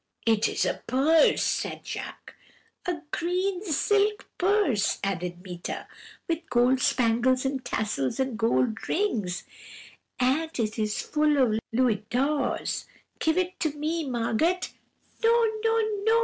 [0.25, 2.33] "'It is a purse!' said Jacques.
[2.87, 5.87] "'A green silk purse,' added Meeta,
[6.27, 9.43] 'with gold spangles and tassels, and gold rings,
[10.19, 12.87] and it is full of louis d'ors;
[13.19, 14.57] give it to me, Margot.'
[15.23, 16.19] "'No, no, no!'